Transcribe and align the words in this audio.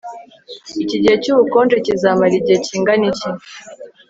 Iki 0.83 0.97
gihe 1.01 1.15
cyubukonje 1.23 1.75
kizamara 1.85 2.33
igihe 2.39 2.57
kingana 2.65 3.05
iki 3.11 3.29